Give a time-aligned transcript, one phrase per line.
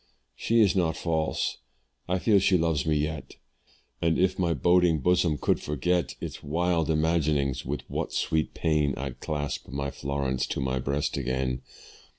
[0.35, 1.59] "She is not false
[2.09, 3.35] I feel she loves me yet,
[4.01, 9.19] "And if my boding bosom could forget "Its wild imaginings, with what sweet pain "I'd
[9.19, 11.61] clasp my Florence to my breast again."